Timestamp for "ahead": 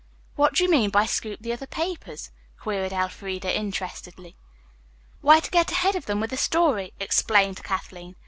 5.71-5.95